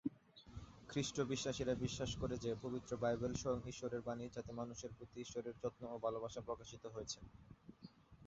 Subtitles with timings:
[0.89, 6.05] খ্রিস্ট-বিশ্বাসীরা বিশ্বাস করে যে পবিত্র বাইবেল স্বয়ং ঈশ্বরের বাণী যাতে মানুষের প্রতি ঈশ্বরের যত্ন ও
[6.05, 7.19] ভালবাসা প্রকাশিত হয়েছে।